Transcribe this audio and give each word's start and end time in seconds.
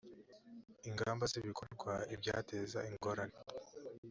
ingamba 0.89 1.23
z 1.31 1.33
ibikorwa 1.41 1.93
ibyateza 2.13 2.79
ingorane 2.89 3.37